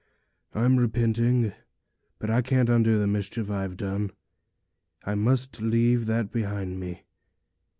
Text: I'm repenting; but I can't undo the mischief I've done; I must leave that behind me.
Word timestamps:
I'm 0.55 0.77
repenting; 0.79 1.53
but 2.17 2.31
I 2.31 2.41
can't 2.41 2.69
undo 2.69 2.97
the 2.97 3.05
mischief 3.05 3.51
I've 3.51 3.77
done; 3.77 4.09
I 5.05 5.13
must 5.13 5.61
leave 5.61 6.07
that 6.07 6.31
behind 6.31 6.79
me. 6.79 7.03